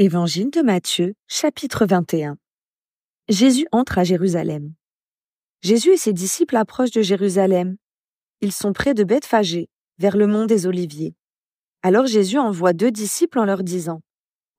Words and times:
Évangile 0.00 0.50
de 0.52 0.62
Matthieu, 0.62 1.14
chapitre 1.26 1.84
21. 1.84 2.36
Jésus 3.28 3.66
entre 3.72 3.98
à 3.98 4.04
Jérusalem. 4.04 4.74
Jésus 5.60 5.90
et 5.90 5.96
ses 5.96 6.12
disciples 6.12 6.54
approchent 6.54 6.92
de 6.92 7.02
Jérusalem. 7.02 7.76
Ils 8.40 8.52
sont 8.52 8.72
près 8.72 8.94
de 8.94 9.02
Bethphagée, 9.02 9.68
vers 9.98 10.16
le 10.16 10.28
mont 10.28 10.46
des 10.46 10.68
Oliviers. 10.68 11.16
Alors 11.82 12.06
Jésus 12.06 12.38
envoie 12.38 12.74
deux 12.74 12.92
disciples 12.92 13.40
en 13.40 13.44
leur 13.44 13.64
disant 13.64 14.00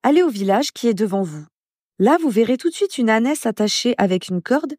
Allez 0.04 0.24
au 0.24 0.30
village 0.30 0.74
qui 0.74 0.90
est 0.90 0.94
devant 0.94 1.22
vous. 1.22 1.46
Là, 2.00 2.18
vous 2.22 2.30
verrez 2.30 2.58
tout 2.58 2.70
de 2.70 2.76
suite 2.76 2.98
une 2.98 3.10
ânesse 3.10 3.46
attachée 3.46 3.96
avec 3.98 4.28
une 4.28 4.42
corde 4.42 4.74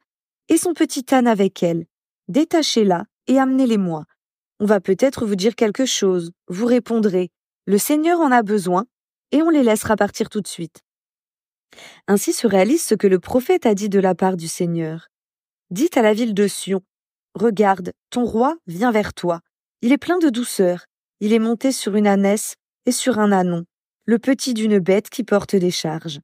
et 0.50 0.58
son 0.58 0.74
petit 0.74 1.06
âne 1.14 1.26
avec 1.26 1.62
elle. 1.62 1.86
Détachez-la 2.28 3.06
et 3.28 3.38
amenez-les-moi. 3.38 4.04
On 4.58 4.66
va 4.66 4.82
peut-être 4.82 5.24
vous 5.24 5.36
dire 5.36 5.54
quelque 5.54 5.86
chose. 5.86 6.32
Vous 6.48 6.66
répondrez 6.66 7.30
Le 7.64 7.78
Seigneur 7.78 8.20
en 8.20 8.30
a 8.30 8.42
besoin 8.42 8.84
et 9.32 9.42
on 9.42 9.50
les 9.50 9.62
laissera 9.62 9.96
partir 9.96 10.28
tout 10.28 10.40
de 10.40 10.48
suite. 10.48 10.80
Ainsi 12.08 12.32
se 12.32 12.46
réalise 12.46 12.82
ce 12.82 12.94
que 12.94 13.06
le 13.06 13.20
prophète 13.20 13.66
a 13.66 13.74
dit 13.74 13.88
de 13.88 14.00
la 14.00 14.14
part 14.14 14.36
du 14.36 14.48
Seigneur. 14.48 15.08
Dites 15.70 15.96
à 15.96 16.02
la 16.02 16.14
ville 16.14 16.34
de 16.34 16.48
Sion, 16.48 16.82
Regarde, 17.34 17.92
ton 18.10 18.24
roi 18.24 18.56
vient 18.66 18.90
vers 18.90 19.14
toi. 19.14 19.40
Il 19.82 19.92
est 19.92 19.98
plein 19.98 20.18
de 20.18 20.28
douceur. 20.28 20.86
Il 21.20 21.32
est 21.32 21.38
monté 21.38 21.70
sur 21.70 21.94
une 21.94 22.08
ânesse 22.08 22.56
et 22.86 22.92
sur 22.92 23.18
un 23.18 23.30
ânon, 23.30 23.64
le 24.04 24.18
petit 24.18 24.54
d'une 24.54 24.78
bête 24.78 25.10
qui 25.10 25.22
porte 25.22 25.54
des 25.54 25.70
charges. 25.70 26.20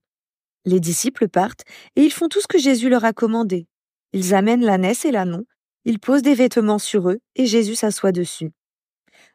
Les 0.65 0.81
disciples 0.81 1.29
partent 1.29 1.65
et 1.95 2.03
ils 2.03 2.13
font 2.13 2.29
tout 2.29 2.41
ce 2.41 2.49
que 2.49 2.59
Jésus 2.59 2.89
leur 2.89 3.05
a 3.05 3.13
commandé. 3.13 3.67
Ils 4.13 4.35
amènent 4.35 4.65
l'ânesse 4.65 5.05
et 5.05 5.13
l'ânon, 5.13 5.45
ils 5.85 6.01
posent 6.01 6.23
des 6.23 6.35
vêtements 6.35 6.81
sur 6.81 7.11
eux 7.11 7.21
et 7.37 7.47
Jésus 7.47 7.77
s'assoit 7.77 8.11
dessus. 8.11 8.51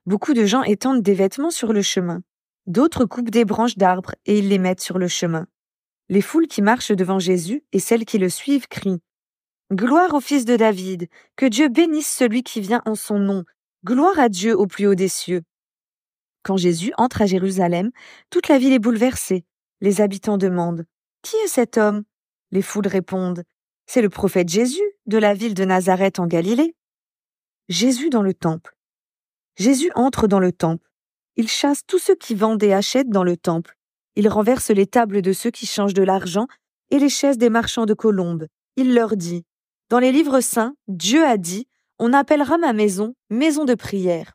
Beaucoup 0.06 0.34
de 0.34 0.46
gens 0.46 0.64
étendent 0.64 1.02
des 1.02 1.14
vêtements 1.14 1.52
sur 1.52 1.72
le 1.72 1.82
chemin. 1.82 2.22
D'autres 2.68 3.06
coupent 3.06 3.30
des 3.32 3.46
branches 3.46 3.78
d'arbres 3.78 4.16
et 4.26 4.40
ils 4.40 4.50
les 4.50 4.60
mettent 4.60 4.82
sur 4.82 5.00
le 5.00 5.08
chemin. 5.08 5.48
Les 6.10 6.22
foules 6.22 6.48
qui 6.48 6.62
marchent 6.62 6.92
devant 6.92 7.20
Jésus 7.20 7.64
et 7.72 7.80
celles 7.80 8.06
qui 8.06 8.18
le 8.18 8.30
suivent 8.30 8.68
crient 8.68 9.02
Gloire 9.74 10.14
au 10.14 10.20
Fils 10.20 10.44
de 10.44 10.58
David, 10.58 11.08
que 11.38 11.46
Dieu 11.46 11.70
bénisse 11.70 12.12
celui 12.12 12.44
qui 12.44 12.60
vient 12.60 12.82
en 12.86 12.96
son 12.96 13.20
nom, 13.20 13.46
gloire 13.86 14.20
à 14.20 14.28
Dieu 14.28 14.54
au 14.54 14.68
plus 14.68 14.86
haut 14.86 14.96
des 14.96 15.08
cieux. 15.08 15.44
Quand 16.44 16.58
Jésus 16.58 16.92
entre 16.98 17.22
à 17.22 17.26
Jérusalem, 17.26 17.92
toute 18.30 18.50
la 18.50 18.58
ville 18.58 18.74
est 18.74 18.80
bouleversée. 18.80 19.46
Les 19.80 20.02
habitants 20.02 20.38
demandent 20.38 20.86
Qui 21.22 21.38
est 21.38 21.48
cet 21.48 21.78
homme? 21.78 22.04
Les 22.52 22.62
foules 22.62 22.88
répondent 22.88 23.44
C'est 23.86 24.02
le 24.02 24.10
prophète 24.10 24.50
Jésus, 24.50 24.84
de 25.06 25.18
la 25.18 25.34
ville 25.34 25.54
de 25.54 25.64
Nazareth 25.64 26.20
en 26.20 26.28
Galilée. 26.28 26.76
Jésus 27.70 28.10
dans 28.10 28.24
le 28.24 28.34
temple. 28.34 28.76
Jésus 29.56 29.92
entre 29.96 30.28
dans 30.28 30.40
le 30.40 30.52
temple. 30.52 30.91
Il 31.42 31.48
chasse 31.48 31.82
tous 31.88 31.98
ceux 31.98 32.14
qui 32.14 32.36
vendent 32.36 32.62
et 32.62 32.72
achètent 32.72 33.10
dans 33.10 33.24
le 33.24 33.36
temple. 33.36 33.76
Il 34.16 34.30
renverse 34.30 34.70
les 34.70 34.86
tables 34.86 35.24
de 35.24 35.34
ceux 35.34 35.50
qui 35.50 35.66
changent 35.66 35.96
de 35.96 36.04
l'argent 36.04 36.46
et 36.92 37.00
les 37.00 37.10
chaises 37.10 37.40
des 37.40 37.50
marchands 37.50 37.88
de 37.88 37.96
colombes. 37.96 38.46
Il 38.76 38.94
leur 38.94 39.18
dit 39.18 39.44
Dans 39.90 39.98
les 39.98 40.12
livres 40.12 40.42
saints, 40.42 40.76
Dieu 40.88 41.26
a 41.26 41.38
dit 41.38 41.68
On 41.98 42.14
appellera 42.14 42.60
ma 42.60 42.74
maison 42.74 43.16
maison 43.32 43.66
de 43.66 43.74
prière. 43.74 44.34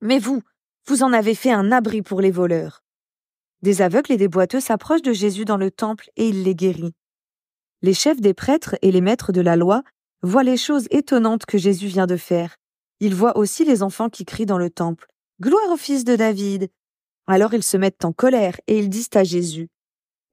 Mais 0.00 0.20
vous, 0.20 0.40
vous 0.86 1.02
en 1.02 1.12
avez 1.12 1.34
fait 1.34 1.50
un 1.50 1.72
abri 1.72 2.02
pour 2.02 2.20
les 2.20 2.30
voleurs. 2.30 2.84
Des 3.62 3.82
aveugles 3.82 4.12
et 4.12 4.16
des 4.16 4.28
boiteux 4.28 4.60
s'approchent 4.60 5.02
de 5.02 5.12
Jésus 5.12 5.44
dans 5.44 5.56
le 5.56 5.72
temple 5.72 6.08
et 6.14 6.28
il 6.28 6.44
les 6.44 6.54
guérit. 6.54 6.94
Les 7.82 7.94
chefs 7.94 8.20
des 8.20 8.32
prêtres 8.32 8.76
et 8.80 8.92
les 8.92 9.00
maîtres 9.00 9.32
de 9.32 9.40
la 9.40 9.56
loi 9.56 9.82
voient 10.22 10.44
les 10.44 10.56
choses 10.56 10.86
étonnantes 10.92 11.46
que 11.46 11.58
Jésus 11.58 11.88
vient 11.88 12.06
de 12.06 12.16
faire. 12.16 12.54
Ils 13.00 13.16
voient 13.16 13.36
aussi 13.36 13.64
les 13.64 13.82
enfants 13.82 14.08
qui 14.08 14.24
crient 14.24 14.46
dans 14.46 14.56
le 14.58 14.70
temple. 14.70 15.08
Gloire 15.40 15.70
au 15.70 15.76
fils 15.76 16.02
de 16.02 16.16
David. 16.16 16.68
Alors 17.28 17.54
ils 17.54 17.62
se 17.62 17.76
mettent 17.76 18.04
en 18.04 18.12
colère 18.12 18.58
et 18.66 18.76
ils 18.76 18.90
disent 18.90 19.10
à 19.14 19.22
Jésus. 19.22 19.68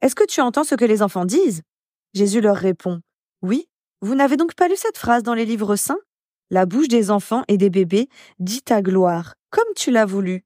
Est-ce 0.02 0.16
que 0.16 0.25
tu 0.25 0.41
entends 0.41 0.63
ce 0.63 0.74
que 0.74 0.85
les 0.85 1.03
enfants 1.03 1.25
disent? 1.25 1.62
Jésus 2.16 2.41
leur 2.41 2.56
répond. 2.56 3.02
Oui, 3.44 3.69
vous 4.02 4.16
n'avez 4.16 4.35
donc 4.35 4.56
pas 4.56 4.68
lu 4.68 4.75
cette 4.75 4.97
phrase 4.97 5.22
dans 5.22 5.35
les 5.35 5.46
livres 5.46 5.75
saints? 5.75 6.00
La 6.50 6.66
bouche 6.66 6.88
des 6.88 7.12
enfants 7.12 7.44
et 7.47 7.57
des 7.57 7.69
bébés 7.69 8.09
dit 8.40 8.63
ta 8.63 8.81
gloire, 8.81 9.35
comme 9.52 9.72
tu 9.75 9.91
l'as 9.91 10.07
voulu. 10.07 10.44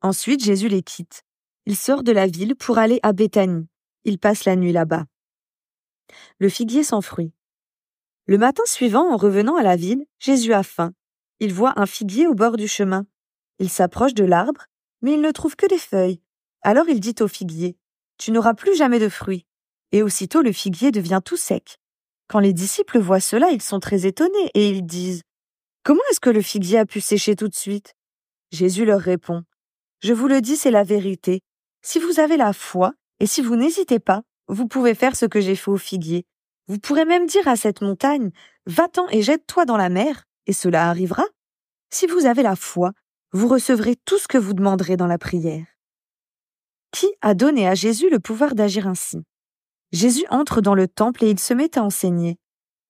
Ensuite 0.00 0.44
Jésus 0.44 0.68
les 0.68 0.82
quitte. 0.82 1.24
Il 1.66 1.76
sort 1.76 2.04
de 2.04 2.12
la 2.12 2.28
ville 2.28 2.54
pour 2.54 2.78
aller 2.78 3.00
à 3.02 3.12
Béthanie. 3.12 3.66
Il 4.04 4.20
passe 4.20 4.44
la 4.44 4.54
nuit 4.54 4.72
là-bas. 4.72 5.06
Le 6.38 6.48
figuier 6.48 6.84
sans 6.84 7.00
fruit. 7.00 7.32
Le 8.26 8.38
matin 8.38 8.62
suivant, 8.64 9.12
en 9.12 9.16
revenant 9.16 9.56
à 9.56 9.64
la 9.64 9.74
ville, 9.74 10.06
Jésus 10.20 10.52
a 10.52 10.62
faim. 10.62 10.92
Il 11.40 11.52
voit 11.52 11.72
un 11.80 11.86
figuier 11.86 12.28
au 12.28 12.34
bord 12.34 12.56
du 12.56 12.68
chemin. 12.68 13.06
Il 13.58 13.68
s'approche 13.70 14.14
de 14.14 14.24
l'arbre, 14.24 14.66
mais 15.02 15.12
il 15.14 15.20
ne 15.20 15.30
trouve 15.30 15.56
que 15.56 15.66
des 15.66 15.78
feuilles. 15.78 16.20
Alors 16.62 16.88
il 16.88 17.00
dit 17.00 17.14
au 17.20 17.28
figuier, 17.28 17.76
Tu 18.18 18.30
n'auras 18.30 18.54
plus 18.54 18.76
jamais 18.76 18.98
de 18.98 19.08
fruits. 19.08 19.46
Et 19.90 20.02
aussitôt 20.02 20.42
le 20.42 20.52
figuier 20.52 20.90
devient 20.90 21.20
tout 21.24 21.36
sec. 21.36 21.78
Quand 22.28 22.38
les 22.38 22.52
disciples 22.52 22.98
voient 22.98 23.20
cela, 23.20 23.50
ils 23.50 23.62
sont 23.62 23.80
très 23.80 24.06
étonnés 24.06 24.50
et 24.54 24.70
ils 24.70 24.86
disent, 24.86 25.22
Comment 25.84 26.00
est-ce 26.10 26.20
que 26.20 26.30
le 26.30 26.42
figuier 26.42 26.78
a 26.78 26.86
pu 26.86 27.00
sécher 27.00 27.36
tout 27.36 27.48
de 27.48 27.54
suite? 27.54 27.94
Jésus 28.52 28.84
leur 28.84 29.00
répond, 29.00 29.42
Je 30.00 30.12
vous 30.12 30.28
le 30.28 30.40
dis, 30.40 30.56
c'est 30.56 30.70
la 30.70 30.84
vérité. 30.84 31.42
Si 31.82 31.98
vous 31.98 32.20
avez 32.20 32.36
la 32.36 32.52
foi, 32.52 32.94
et 33.18 33.26
si 33.26 33.42
vous 33.42 33.56
n'hésitez 33.56 33.98
pas, 33.98 34.22
vous 34.48 34.66
pouvez 34.66 34.94
faire 34.94 35.16
ce 35.16 35.26
que 35.26 35.40
j'ai 35.40 35.56
fait 35.56 35.70
au 35.70 35.76
figuier. 35.76 36.24
Vous 36.68 36.78
pourrez 36.78 37.04
même 37.04 37.26
dire 37.26 37.48
à 37.48 37.56
cette 37.56 37.80
montagne, 37.80 38.30
Va-t'en 38.66 39.08
et 39.10 39.22
jette-toi 39.22 39.64
dans 39.64 39.76
la 39.76 39.88
mer, 39.88 40.24
et 40.46 40.52
cela 40.52 40.88
arrivera. 40.88 41.24
Si 41.90 42.06
vous 42.06 42.26
avez 42.26 42.42
la 42.42 42.56
foi, 42.56 42.92
vous 43.32 43.48
recevrez 43.48 43.96
tout 43.96 44.18
ce 44.18 44.28
que 44.28 44.36
vous 44.36 44.52
demanderez 44.52 44.96
dans 44.96 45.06
la 45.06 45.18
prière. 45.18 45.64
Qui 46.90 47.06
a 47.22 47.32
donné 47.34 47.66
à 47.66 47.74
Jésus 47.74 48.10
le 48.10 48.20
pouvoir 48.20 48.54
d'agir 48.54 48.86
ainsi? 48.86 49.22
Jésus 49.90 50.24
entre 50.28 50.60
dans 50.60 50.74
le 50.74 50.86
temple 50.86 51.24
et 51.24 51.30
il 51.30 51.38
se 51.38 51.54
met 51.54 51.78
à 51.78 51.82
enseigner. 51.82 52.36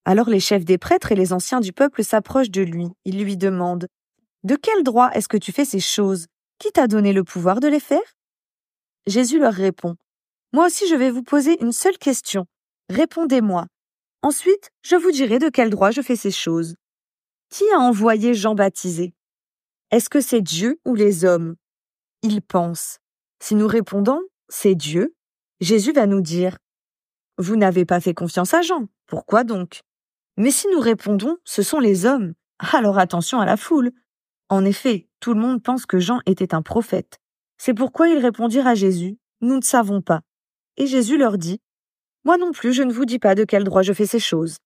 Alors 0.05 0.29
les 0.29 0.41
chefs 0.41 0.65
des 0.65 0.79
prêtres 0.79 1.13
et 1.13 1.15
les 1.15 1.33
anciens 1.33 1.61
du 1.61 1.73
peuple 1.73 2.03
s'approchent 2.03 2.51
de 2.51 2.63
lui. 2.63 2.89
Ils 3.05 3.23
lui 3.23 3.37
demandent 3.37 3.87
De 4.43 4.57
quel 4.57 4.83
droit 4.83 5.11
est-ce 5.13 5.29
que 5.29 5.37
tu 5.37 5.53
fais 5.53 5.65
ces 5.65 5.79
choses? 5.79 6.27
Qui 6.59 6.73
t'a 6.73 6.89
donné 6.89 7.13
le 7.13 7.23
pouvoir 7.23 7.61
de 7.61 7.69
les 7.69 7.81
faire 7.81 8.01
Jésus 9.07 9.39
leur 9.39 9.55
répond 9.55 9.95
Moi 10.53 10.67
aussi 10.67 10.89
je 10.89 10.97
vais 10.97 11.11
vous 11.11 11.23
poser 11.23 11.63
une 11.63 11.73
seule 11.73 11.99
question. 11.99 12.47
Répondez-moi. 12.89 13.67
Ensuite, 14.23 14.71
je 14.83 14.97
vous 14.97 15.13
dirai 15.13 15.39
de 15.39 15.49
quel 15.49 15.71
droit 15.71 15.93
je 15.93 16.03
fais 16.03 16.17
ces 16.17 16.31
choses. 16.33 16.75
Qui 17.49 17.65
a 17.75 17.79
envoyé 17.79 18.35
Jean 18.35 18.55
baptisé? 18.57 19.15
Est-ce 19.93 20.09
que 20.09 20.23
c'est 20.23 20.41
Dieu 20.41 20.81
ou 20.87 20.95
les 20.95 21.27
hommes? 21.27 21.55
Ils 22.23 22.41
pensent. 22.41 22.99
Si 23.41 23.55
nous 23.55 23.67
répondons 23.67 24.23
c'est 24.49 24.75
Dieu, 24.75 25.15
Jésus 25.61 25.93
va 25.93 26.07
nous 26.07 26.23
dire 26.23 26.57
Vous 27.37 27.57
n'avez 27.57 27.85
pas 27.85 28.01
fait 28.01 28.15
confiance 28.15 28.55
à 28.55 28.63
Jean, 28.63 28.89
pourquoi 29.07 29.45
donc 29.45 29.83
Mais 30.39 30.51
si 30.51 30.67
nous 30.69 30.81
répondons 30.81 31.37
ce 31.45 31.63
sont 31.63 31.79
les 31.79 32.07
hommes, 32.07 32.33
alors 32.73 32.99
attention 32.99 33.39
à 33.39 33.45
la 33.45 33.59
foule. 33.59 33.93
En 34.49 34.65
effet, 34.65 35.09
tout 35.21 35.35
le 35.35 35.41
monde 35.41 35.63
pense 35.63 35.85
que 35.85 35.99
Jean 35.99 36.21
était 36.25 36.55
un 36.55 36.63
prophète. 36.63 37.19
C'est 37.59 37.75
pourquoi 37.75 38.09
ils 38.09 38.19
répondirent 38.19 38.67
à 38.67 38.75
Jésus 38.75 39.19
Nous 39.43 39.57
ne 39.57 39.63
savons 39.63 40.01
pas. 40.01 40.23
Et 40.79 40.87
Jésus 40.87 41.19
leur 41.19 41.37
dit 41.37 41.61
Moi 42.25 42.39
non 42.39 42.53
plus, 42.53 42.73
je 42.73 42.83
ne 42.83 42.93
vous 42.93 43.05
dis 43.05 43.19
pas 43.19 43.35
de 43.35 43.45
quel 43.45 43.65
droit 43.65 43.83
je 43.83 43.93
fais 43.93 44.07
ces 44.07 44.21
choses. 44.21 44.57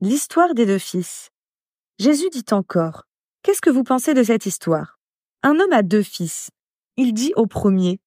L'histoire 0.00 0.54
des 0.54 0.64
deux 0.64 0.78
fils. 0.78 1.30
Jésus 1.98 2.30
dit 2.30 2.44
encore 2.52 3.07
Qu'est-ce 3.48 3.62
que 3.62 3.70
vous 3.70 3.82
pensez 3.82 4.12
de 4.12 4.22
cette 4.22 4.44
histoire? 4.44 4.98
Un 5.42 5.58
homme 5.58 5.72
a 5.72 5.82
deux 5.82 6.02
fils. 6.02 6.50
Il 6.98 7.14
dit 7.14 7.32
au 7.34 7.46
premier 7.46 7.98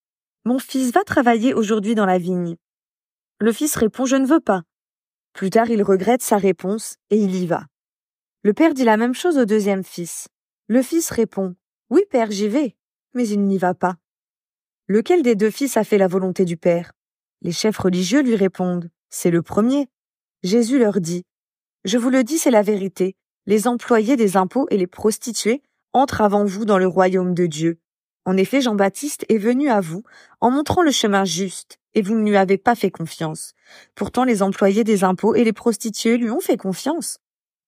Mon 0.44 0.60
fils 0.60 0.92
va 0.92 1.02
travailler 1.02 1.52
aujourd'hui 1.52 1.96
dans 1.96 2.06
la 2.06 2.16
vigne. 2.16 2.54
Le 3.40 3.52
fils 3.52 3.74
répond 3.74 4.04
Je 4.04 4.14
ne 4.14 4.24
veux 4.24 4.38
pas. 4.38 4.62
Plus 5.32 5.50
tard, 5.50 5.68
il 5.68 5.82
regrette 5.82 6.22
sa 6.22 6.36
réponse 6.36 6.94
et 7.10 7.16
il 7.16 7.34
y 7.34 7.48
va. 7.48 7.64
Le 8.44 8.52
père 8.52 8.72
dit 8.72 8.84
la 8.84 8.96
même 8.96 9.14
chose 9.14 9.36
au 9.36 9.44
deuxième 9.44 9.82
fils. 9.82 10.28
Le 10.68 10.80
fils 10.80 11.10
répond 11.10 11.56
Oui, 11.90 12.02
père, 12.08 12.30
j'y 12.30 12.46
vais, 12.46 12.76
mais 13.12 13.26
il 13.26 13.44
n'y 13.44 13.58
va 13.58 13.74
pas. 13.74 13.96
Lequel 14.86 15.24
des 15.24 15.34
deux 15.34 15.50
fils 15.50 15.76
a 15.76 15.82
fait 15.82 15.98
la 15.98 16.06
volonté 16.06 16.44
du 16.44 16.56
père? 16.56 16.92
Les 17.40 17.50
chefs 17.50 17.78
religieux 17.78 18.22
lui 18.22 18.36
répondent 18.36 18.92
C'est 19.10 19.32
le 19.32 19.42
premier. 19.42 19.88
Jésus 20.44 20.78
leur 20.78 21.00
dit 21.00 21.24
Je 21.84 21.98
vous 21.98 22.10
le 22.10 22.22
dis, 22.22 22.38
c'est 22.38 22.52
la 22.52 22.62
vérité 22.62 23.16
les 23.46 23.66
employés 23.66 24.16
des 24.16 24.36
impôts 24.36 24.66
et 24.70 24.76
les 24.76 24.86
prostituées 24.86 25.62
entrent 25.92 26.20
avant 26.20 26.44
vous 26.44 26.64
dans 26.64 26.78
le 26.78 26.86
royaume 26.86 27.34
de 27.34 27.46
Dieu. 27.46 27.78
En 28.24 28.36
effet, 28.36 28.60
Jean-Baptiste 28.60 29.24
est 29.28 29.38
venu 29.38 29.68
à 29.68 29.80
vous 29.80 30.04
en 30.40 30.50
montrant 30.50 30.82
le 30.82 30.92
chemin 30.92 31.24
juste, 31.24 31.78
et 31.94 32.02
vous 32.02 32.14
ne 32.14 32.28
lui 32.28 32.36
avez 32.36 32.56
pas 32.56 32.74
fait 32.74 32.90
confiance. 32.90 33.54
Pourtant, 33.94 34.24
les 34.24 34.42
employés 34.42 34.84
des 34.84 35.02
impôts 35.04 35.34
et 35.34 35.44
les 35.44 35.52
prostituées 35.52 36.16
lui 36.16 36.30
ont 36.30 36.40
fait 36.40 36.56
confiance. 36.56 37.18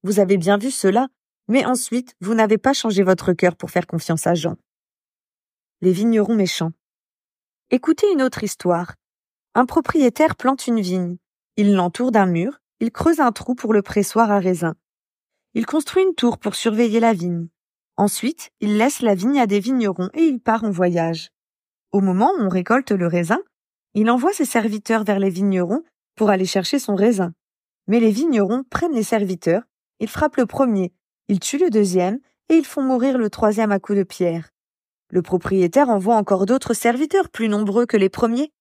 Vous 0.04 0.20
avez 0.20 0.36
bien 0.36 0.56
vu 0.56 0.70
cela, 0.70 1.08
mais 1.48 1.64
ensuite, 1.64 2.14
vous 2.20 2.34
n'avez 2.34 2.58
pas 2.58 2.72
changé 2.72 3.02
votre 3.02 3.32
cœur 3.32 3.56
pour 3.56 3.70
faire 3.70 3.86
confiance 3.86 4.26
à 4.26 4.34
Jean. 4.34 4.56
Les 5.80 5.92
vignerons 5.92 6.34
méchants. 6.34 6.72
Écoutez 7.70 8.10
une 8.12 8.22
autre 8.22 8.44
histoire. 8.44 8.94
Un 9.54 9.66
propriétaire 9.66 10.36
plante 10.36 10.66
une 10.66 10.80
vigne. 10.80 11.16
Il 11.56 11.74
l'entoure 11.74 12.12
d'un 12.12 12.26
mur, 12.26 12.60
il 12.80 12.90
creuse 12.90 13.20
un 13.20 13.32
trou 13.32 13.54
pour 13.54 13.72
le 13.72 13.82
pressoir 13.82 14.30
à 14.30 14.38
raisin. 14.38 14.74
Il 15.54 15.66
construit 15.66 16.02
une 16.02 16.14
tour 16.14 16.38
pour 16.38 16.54
surveiller 16.54 17.00
la 17.00 17.12
vigne. 17.12 17.48
Ensuite, 17.96 18.50
il 18.60 18.76
laisse 18.76 19.00
la 19.00 19.14
vigne 19.14 19.40
à 19.40 19.46
des 19.46 19.60
vignerons 19.60 20.10
et 20.14 20.22
il 20.22 20.40
part 20.40 20.64
en 20.64 20.70
voyage. 20.70 21.30
Au 21.92 22.00
moment 22.00 22.32
où 22.36 22.42
on 22.42 22.48
récolte 22.48 22.90
le 22.90 23.06
raisin, 23.06 23.40
Il 23.96 24.10
envoie 24.10 24.32
ses 24.32 24.44
serviteurs 24.44 25.04
vers 25.04 25.20
les 25.20 25.30
vignerons 25.30 25.84
pour 26.16 26.30
aller 26.30 26.46
chercher 26.46 26.80
son 26.80 26.96
raisin. 26.96 27.32
Mais 27.86 28.00
les 28.00 28.10
vignerons 28.10 28.64
prennent 28.68 28.94
les 28.94 29.04
serviteurs, 29.04 29.62
ils 30.00 30.08
frappent 30.08 30.36
le 30.36 30.46
premier, 30.46 30.92
ils 31.28 31.38
tuent 31.38 31.58
le 31.58 31.70
deuxième, 31.70 32.18
et 32.48 32.56
ils 32.56 32.64
font 32.64 32.82
mourir 32.82 33.16
le 33.16 33.30
troisième 33.30 33.72
à 33.72 33.78
coups 33.78 33.98
de 33.98 34.02
pierre. 34.02 34.50
Le 35.10 35.22
propriétaire 35.22 35.88
envoie 35.88 36.16
encore 36.16 36.44
d'autres 36.44 36.74
serviteurs 36.74 37.28
plus 37.28 37.48
nombreux 37.48 37.86
que 37.86 37.96
les 37.96 38.08
premiers, 38.08 38.52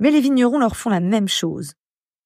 mais 0.00 0.10
les 0.10 0.20
vignerons 0.20 0.58
leur 0.58 0.76
font 0.76 0.90
la 0.90 1.00
même 1.00 1.28
chose. 1.28 1.74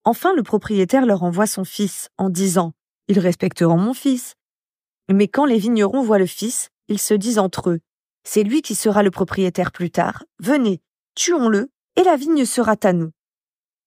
Enfin, 0.05 0.35
le 0.35 0.43
propriétaire 0.43 1.05
leur 1.05 1.23
envoie 1.23 1.47
son 1.47 1.65
fils 1.65 2.09
en 2.17 2.31
disant 2.31 2.73
Ils 3.09 3.19
respecteront 3.19 3.79
mon 3.79 3.95
fils. 3.95 4.35
Mais 5.11 5.29
quand 5.29 5.47
les 5.47 5.59
vignerons 5.59 6.03
voient 6.03 6.19
le 6.19 6.27
fils, 6.27 6.69
ils 6.89 6.99
se 6.99 7.15
disent 7.15 7.39
entre 7.39 7.71
eux 7.71 7.81
C'est 8.25 8.43
lui 8.43 8.61
qui 8.61 8.75
sera 8.75 9.03
le 9.03 9.11
propriétaire 9.11 9.73
plus 9.73 9.91
tard. 9.91 10.25
Venez, 10.39 10.83
tuons-le, 11.15 11.71
et 11.97 12.03
la 12.03 12.17
vigne 12.17 12.45
sera 12.45 12.77
à 12.83 12.93
nous. 12.93 13.11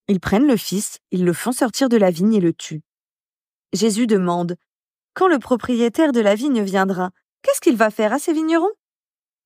Ils 0.08 0.20
prennent 0.20 0.48
le 0.48 0.58
fils, 0.58 0.98
ils 1.12 1.24
le 1.24 1.34
font 1.34 1.52
sortir 1.52 1.88
de 1.88 1.98
la 1.98 2.10
vigne 2.10 2.34
et 2.34 2.40
le 2.40 2.54
tuent. 2.54 2.82
Jésus 3.74 4.08
demande 4.08 4.58
Quand 5.14 5.28
le 5.28 5.40
propriétaire 5.40 6.12
de 6.12 6.20
la 6.20 6.36
vigne 6.36 6.62
viendra, 6.62 7.12
qu'est-ce 7.44 7.62
qu'il 7.62 7.78
va 7.78 7.92
faire 7.92 8.12
à 8.12 8.20
ces 8.20 8.34
vignerons? 8.34 8.72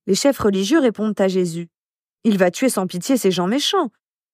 Les 0.06 0.14
chefs 0.14 0.38
religieux 0.38 0.80
répondent 0.80 1.20
à 1.20 1.28
Jésus 1.28 1.68
Il 2.24 2.38
va 2.38 2.50
tuer 2.50 2.70
sans 2.70 2.86
pitié 2.86 3.16
ces 3.16 3.30
gens 3.30 3.46
méchants. 3.46 3.90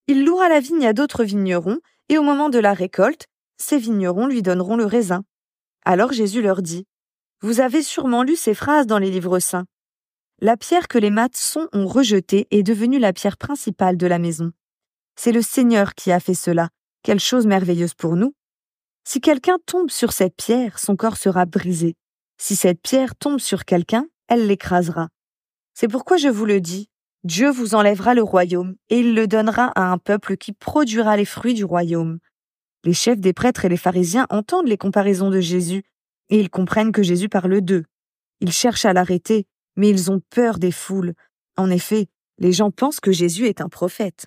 Il 0.06 0.24
louera 0.24 0.48
la 0.48 0.60
vigne 0.60 0.86
à 0.86 0.92
d'autres 0.92 1.24
vignerons, 1.24 1.80
et 2.08 2.16
au 2.16 2.22
moment 2.22 2.48
de 2.48 2.58
la 2.58 2.74
récolte, 2.74 3.26
ces 3.56 3.78
vignerons 3.78 4.26
lui 4.26 4.42
donneront 4.42 4.76
le 4.76 4.86
raisin. 4.86 5.24
Alors 5.84 6.12
Jésus 6.12 6.42
leur 6.42 6.62
dit 6.62 6.86
Vous 7.40 7.60
avez 7.60 7.82
sûrement 7.82 8.22
lu 8.22 8.36
ces 8.36 8.54
phrases 8.54 8.86
dans 8.86 8.98
les 8.98 9.10
livres 9.10 9.38
saints. 9.38 9.66
La 10.40 10.56
pierre 10.56 10.88
que 10.88 10.98
les 10.98 11.10
maçons 11.10 11.68
ont 11.72 11.86
rejetée 11.86 12.46
est 12.50 12.62
devenue 12.62 12.98
la 12.98 13.12
pierre 13.12 13.36
principale 13.36 13.96
de 13.96 14.06
la 14.06 14.18
maison. 14.18 14.52
C'est 15.16 15.32
le 15.32 15.42
Seigneur 15.42 15.94
qui 15.94 16.12
a 16.12 16.20
fait 16.20 16.34
cela. 16.34 16.68
Quelle 17.02 17.20
chose 17.20 17.46
merveilleuse 17.46 17.94
pour 17.94 18.16
nous. 18.16 18.34
Si 19.04 19.20
quelqu'un 19.20 19.58
tombe 19.66 19.90
sur 19.90 20.12
cette 20.12 20.36
pierre, 20.36 20.78
son 20.78 20.94
corps 20.94 21.16
sera 21.16 21.46
brisé. 21.46 21.96
Si 22.38 22.54
cette 22.54 22.80
pierre 22.80 23.16
tombe 23.16 23.40
sur 23.40 23.64
quelqu'un, 23.64 24.06
elle 24.28 24.46
l'écrasera. 24.46 25.08
C'est 25.74 25.88
pourquoi 25.88 26.16
je 26.16 26.28
vous 26.28 26.44
le 26.44 26.60
dis, 26.60 26.88
Dieu 27.24 27.50
vous 27.50 27.74
enlèvera 27.74 28.14
le 28.14 28.22
royaume, 28.22 28.74
et 28.88 29.00
il 29.00 29.14
le 29.14 29.26
donnera 29.26 29.72
à 29.74 29.92
un 29.92 29.98
peuple 29.98 30.36
qui 30.36 30.52
produira 30.52 31.16
les 31.16 31.24
fruits 31.24 31.54
du 31.54 31.64
royaume. 31.64 32.18
Les 32.84 32.92
chefs 32.94 33.20
des 33.20 33.32
prêtres 33.32 33.64
et 33.64 33.68
les 33.68 33.76
pharisiens 33.76 34.26
entendent 34.30 34.68
les 34.68 34.76
comparaisons 34.76 35.30
de 35.30 35.40
Jésus, 35.40 35.84
et 36.30 36.40
ils 36.40 36.50
comprennent 36.50 36.92
que 36.92 37.02
Jésus 37.02 37.28
parle 37.28 37.60
d'eux. 37.60 37.84
Ils 38.40 38.52
cherchent 38.52 38.84
à 38.84 38.92
l'arrêter, 38.92 39.46
mais 39.76 39.88
ils 39.88 40.10
ont 40.10 40.20
peur 40.30 40.58
des 40.58 40.72
foules. 40.72 41.14
En 41.56 41.70
effet, 41.70 42.08
les 42.38 42.52
gens 42.52 42.70
pensent 42.70 43.00
que 43.00 43.12
Jésus 43.12 43.46
est 43.46 43.60
un 43.60 43.68
prophète. 43.68 44.26